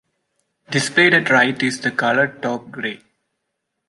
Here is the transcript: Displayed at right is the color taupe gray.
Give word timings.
Displayed 0.71 1.13
at 1.13 1.29
right 1.29 1.61
is 1.61 1.81
the 1.81 1.91
color 1.91 2.27
taupe 2.41 2.71
gray. 2.71 3.01